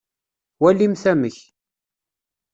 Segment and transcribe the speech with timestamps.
[0.61, 1.37] Walimt amek.